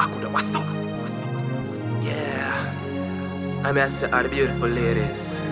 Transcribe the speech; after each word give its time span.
What's 0.00 0.54
up? 0.54 0.64
Yeah. 2.02 2.72
I 3.62 3.70
mean, 3.70 3.84
I 3.84 3.88
say 3.88 4.10
all 4.10 4.22
the 4.22 4.30
beautiful 4.30 4.68
ladies. 4.68 5.42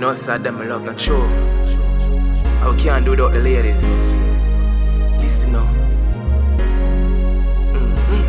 No, 0.00 0.12
sir, 0.14 0.38
them 0.38 0.58
I 0.58 0.64
love 0.64 0.84
not 0.84 0.98
true. 0.98 1.22
I 1.22 2.74
can't 2.76 3.04
do 3.04 3.12
without 3.12 3.32
the 3.32 3.38
ladies. 3.38 4.12
Listen 5.20 5.52
now. 5.52 5.66
Mm-hmm. 7.72 8.22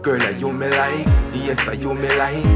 Girl, 0.00 0.22
are 0.22 0.30
you 0.30 0.50
me 0.50 0.68
like? 0.70 1.06
Yes, 1.34 1.68
are 1.68 1.74
you 1.74 1.92
me 1.92 2.08
like? 2.16 2.46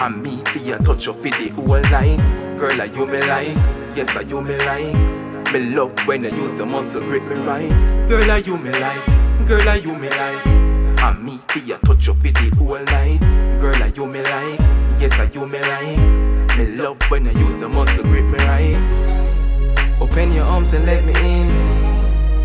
And 0.00 0.20
me 0.20 0.42
for 0.46 0.58
your 0.58 0.78
touch 0.78 1.06
up 1.06 1.16
with 1.18 1.38
the 1.38 1.48
whole 1.50 1.80
night. 1.82 2.18
Girl, 2.58 2.80
are 2.80 2.86
you 2.86 3.06
me 3.06 3.20
like? 3.20 3.56
Yes, 3.96 4.16
are 4.16 4.22
you 4.22 4.40
me 4.42 4.56
like? 4.56 5.27
Me 5.52 5.60
love 5.60 5.98
when 6.06 6.24
you 6.24 6.30
use 6.30 6.58
your 6.58 6.66
muscle 6.66 7.00
grip 7.00 7.22
me 7.22 7.36
right. 7.36 7.70
Girl, 8.06 8.30
are 8.30 8.38
you 8.38 8.58
me 8.58 8.70
like? 8.70 9.48
Girl, 9.48 9.66
are 9.66 9.78
you 9.78 9.94
me 9.94 10.10
like? 10.10 10.46
And 10.46 11.24
me 11.24 11.40
for 11.48 11.60
your 11.60 11.78
touch 11.78 12.06
up 12.10 12.22
with 12.22 12.34
the 12.34 12.54
whole 12.56 12.84
night. 12.84 13.18
Girl, 13.58 13.82
are 13.82 13.88
you 13.88 14.04
me 14.04 14.20
like? 14.20 14.60
Yes, 15.00 15.18
are 15.18 15.24
you 15.24 15.46
me 15.46 15.58
like? 15.58 16.58
Me 16.58 16.76
love 16.76 17.00
when 17.10 17.24
you 17.24 17.30
use 17.46 17.60
your 17.60 17.70
muscle 17.70 18.04
grip 18.04 18.26
me 18.26 18.38
right. 18.40 19.96
Open 20.02 20.32
your 20.34 20.44
arms 20.44 20.74
and 20.74 20.84
let 20.84 21.02
me 21.06 21.12
in, 21.12 21.48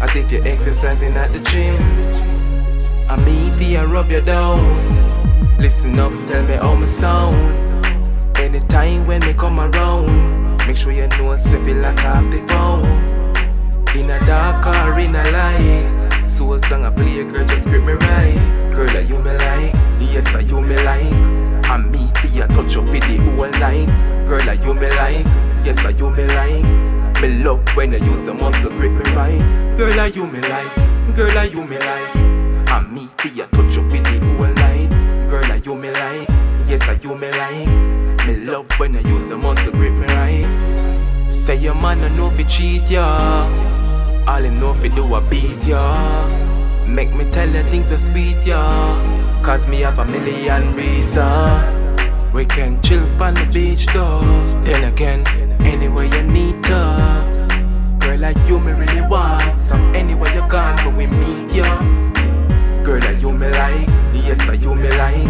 as 0.01 0.15
if 0.15 0.31
you're 0.31 0.47
exercising 0.47 1.11
at 1.13 1.29
the 1.33 1.39
gym. 1.39 1.75
I 3.09 3.17
me 3.17 3.49
fi 3.59 3.75
I 3.75 3.83
rub 3.83 4.09
you 4.11 4.21
down. 4.21 4.59
Listen 5.59 5.99
up, 5.99 6.13
tell 6.29 6.43
me 6.43 6.53
how 6.53 6.73
me 6.75 6.87
sound. 6.87 7.85
Anytime 8.37 9.05
when 9.07 9.19
me 9.19 9.33
come 9.33 9.59
around, 9.59 10.32
make 10.67 10.77
sure 10.77 10.91
you 10.91 11.07
know 11.07 11.35
say 11.35 11.59
me 11.59 11.73
like 11.73 11.99
half 11.99 12.23
the 12.31 12.41
pound. 12.47 12.85
In 13.95 14.09
a 14.09 14.19
dark 14.25 14.65
or 14.65 14.99
in 14.99 15.15
a 15.15 15.23
light, 15.31 16.29
soul 16.29 16.59
song 16.59 16.85
I 16.85 16.89
play, 16.89 17.23
girl 17.23 17.45
just 17.45 17.67
grip 17.67 17.83
me 17.83 17.93
right. 17.93 18.73
Girl, 18.73 18.89
are 18.89 19.01
you 19.01 19.19
me 19.19 19.31
like? 19.31 19.73
Yes, 19.99 20.33
are 20.33 20.41
you 20.41 20.61
me 20.61 20.75
like? 20.77 21.13
And 21.69 21.91
me 21.91 22.11
fi 22.15 22.41
a 22.41 22.47
touch 22.47 22.75
up 22.77 22.85
with 22.85 23.03
the 23.03 23.17
whole 23.17 23.49
night. 23.59 23.87
Girl, 24.27 24.49
are 24.49 24.55
you 24.55 24.73
me 24.73 24.89
like? 24.89 25.25
Yes, 25.63 25.85
are 25.85 25.91
you 25.91 26.09
me 26.09 26.25
like? 26.25 27.21
Me 27.21 27.43
love 27.43 27.61
when 27.75 27.93
you 27.93 27.99
use 27.99 28.25
the 28.25 28.33
muscle 28.33 28.71
grip 28.71 28.91
me 28.93 29.13
right. 29.13 29.77
Girl, 29.77 29.99
are 29.99 30.07
you 30.07 30.25
me 30.25 30.41
like? 30.41 31.15
Girl, 31.15 31.37
are 31.37 31.45
you 31.45 31.63
me 31.65 31.77
like? 31.77 32.15
And 32.15 32.91
me 32.91 33.07
be 33.21 33.41
a 33.41 33.47
touch 33.47 33.77
up 33.77 33.91
with 33.91 34.03
the 34.05 34.12
Say 41.43 41.57
your 41.57 41.75
man 41.75 41.99
no 41.99 42.07
know 42.15 42.29
fi 42.29 42.43
cheat 42.43 42.89
ya. 42.89 43.03
All 44.25 44.43
him 44.43 44.61
know 44.61 44.73
fi 44.75 44.87
do 44.87 45.03
a 45.13 45.19
beat 45.29 45.61
ya. 45.67 45.83
Make 46.87 47.13
me 47.13 47.25
tell 47.31 47.49
you 47.49 47.63
things 47.63 47.89
so 47.89 47.97
sweet 47.97 48.39
ya. 48.45 48.61
Cause 49.43 49.67
me 49.67 49.81
have 49.81 49.99
a 49.99 50.05
million 50.05 50.73
reasons. 50.73 51.99
We 52.33 52.45
can 52.45 52.81
chill 52.81 53.03
on 53.21 53.33
the 53.33 53.45
beach 53.51 53.85
though. 53.87 54.21
Then 54.63 54.85
again, 54.85 55.27
anywhere 55.67 56.05
you 56.05 56.23
need 56.23 56.63
to. 56.63 56.79
Girl, 57.99 58.19
like 58.19 58.39
you 58.47 58.57
me 58.57 58.71
really 58.71 59.01
want. 59.01 59.59
So 59.59 59.75
anywhere 59.91 60.33
you 60.33 60.47
gone, 60.47 60.77
but 60.77 60.95
we 60.95 61.07
meet 61.07 61.55
ya. 61.55 61.67
Girl, 62.85 63.03
are 63.03 63.19
you 63.19 63.33
me 63.33 63.49
like? 63.49 63.89
Yes, 64.13 64.39
are 64.47 64.55
you 64.55 64.75
me 64.75 64.89
like? 64.95 65.27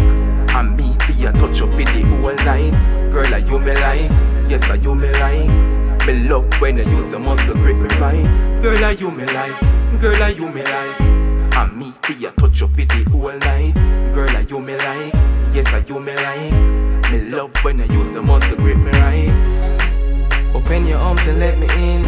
And 0.54 0.76
me 0.76 0.96
be 1.08 1.26
a 1.26 1.32
touch 1.32 1.60
up 1.60 1.70
with 1.70 1.90
the 1.90 2.02
whole 2.06 2.36
night. 2.46 2.70
Girl, 3.10 3.34
are 3.34 3.40
you 3.40 3.58
me 3.58 3.74
like? 3.74 4.10
Yes, 4.48 4.70
are 4.70 4.76
you 4.76 4.94
me 4.94 5.10
like? 5.10 5.83
Me 6.06 6.28
love 6.28 6.60
when 6.60 6.76
you 6.76 6.84
use 6.84 7.10
the 7.10 7.18
muscle 7.18 7.54
grip 7.54 7.78
me 7.78 7.88
right. 7.96 8.60
Girl, 8.60 8.84
are 8.84 8.92
you 8.92 9.10
me 9.10 9.24
like? 9.24 9.58
Girl, 10.00 10.22
are 10.22 10.30
you 10.30 10.50
me 10.50 10.62
like? 10.62 11.00
And 11.00 11.76
me 11.78 11.94
be 12.06 12.26
a 12.26 12.30
touch 12.32 12.60
up 12.60 12.76
with 12.76 12.88
the 12.88 13.10
whole 13.10 13.32
night. 13.38 13.72
Girl, 14.12 14.28
are 14.28 14.42
you 14.42 14.60
me 14.60 14.76
like? 14.76 15.14
Yes, 15.54 15.72
are 15.72 15.80
you 15.80 15.98
me 16.00 16.14
like? 16.14 17.10
Me 17.10 17.30
love 17.30 17.56
when 17.64 17.78
you 17.78 17.86
use 17.86 18.10
the 18.10 18.20
muscle 18.20 18.54
grip 18.56 18.76
me 18.76 18.90
right. 18.90 20.50
Open 20.54 20.86
your 20.86 20.98
arms 20.98 21.24
and 21.26 21.38
let 21.38 21.58
me 21.58 21.66
in, 21.72 22.04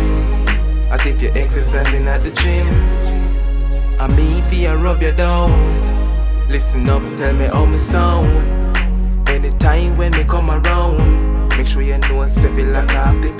as 0.93 1.07
if 1.07 1.23
you're 1.23 1.37
exercising 1.37 2.07
at 2.07 2.23
the 2.23 2.33
gym. 2.33 2.67
I 3.99 4.09
me 4.09 4.43
fi 4.51 4.67
I 4.67 4.75
rub 4.75 5.01
you 5.01 5.13
down. 5.13 5.51
Listen 6.51 6.87
up, 6.91 7.01
tell 7.19 7.33
me 7.33 7.47
how 7.47 7.65
me 7.65 7.79
sound. 7.79 8.77
Anytime 9.27 9.97
when 9.97 10.13
me 10.13 10.25
come 10.25 10.51
around, 10.51 11.46
make 11.57 11.67
sure 11.67 11.83
you 11.83 11.97
know 11.99 12.25
me 12.25 12.65
like 12.65 12.91
half 12.91 13.15
the. 13.23 13.37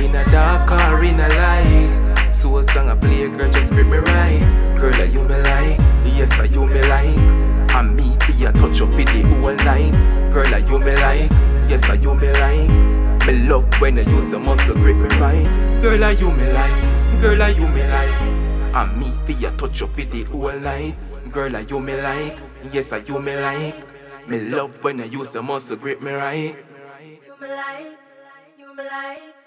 In 0.00 0.14
a 0.14 0.24
dark 0.30 0.70
or 0.70 1.04
in 1.04 1.20
a 1.20 1.28
light, 1.28 2.32
soul 2.32 2.62
song 2.62 2.88
I 2.88 2.94
play, 2.94 3.28
girl 3.28 3.50
just 3.52 3.72
grip 3.72 3.86
me 3.86 3.98
right. 3.98 4.40
Girl, 4.78 4.94
are 4.94 5.04
you 5.04 5.22
me 5.24 5.36
like? 5.42 5.78
Yes, 6.06 6.40
are 6.40 6.46
you 6.46 6.66
me 6.66 6.80
like? 6.82 7.16
And 7.74 7.96
me 7.96 8.16
fi 8.20 8.46
a 8.46 8.52
touch 8.52 8.80
up 8.80 8.88
with 8.90 9.08
the 9.08 9.22
whole 9.28 9.54
night. 9.56 9.92
Girl, 10.32 10.54
are 10.54 10.58
you 10.58 10.78
me 10.78 10.94
like? 10.94 11.30
Yes, 11.68 11.88
are 11.90 11.96
you 11.96 12.14
me 12.14 12.32
like? 12.32 13.26
Me 13.26 13.48
love 13.48 13.80
when 13.80 13.98
I 13.98 14.02
use 14.02 14.30
the 14.30 14.38
muscle 14.38 14.74
grip 14.74 14.96
me 14.96 15.08
right. 15.18 15.82
Girl, 15.82 16.02
are 16.02 16.12
you 16.12 16.30
me 16.30 16.52
like? 16.52 17.20
Girl, 17.20 17.42
are 17.42 17.50
you 17.50 17.68
me 17.68 17.82
like? 17.86 18.20
And 18.74 18.98
me 18.98 19.12
be 19.26 19.44
a 19.44 19.50
touch 19.52 19.82
up 19.82 19.94
with 19.96 20.10
the 20.10 20.24
whole 20.24 20.58
night. 20.58 20.96
Girl, 21.30 21.54
are 21.54 21.60
you 21.60 21.78
me 21.78 22.00
like? 22.00 22.38
Yes, 22.72 22.92
are 22.92 23.00
you 23.00 23.18
me 23.18 23.36
like? 23.36 23.89
Me 24.28 24.40
love 24.40 24.82
when 24.82 25.00
I 25.00 25.04
use 25.06 25.30
the 25.30 25.42
muscle 25.42 25.76
grip 25.76 26.00
me 26.00 26.12
right. 26.12 26.56
You 27.00 27.40
me 27.40 27.48
like, 27.48 27.98
you 28.58 28.76
me 28.76 28.84
like. 28.84 29.39